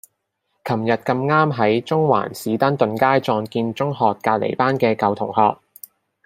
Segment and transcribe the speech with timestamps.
[0.63, 5.59] 噚日咁啱喺中環士丹頓街撞見中學隔離班嘅舊同學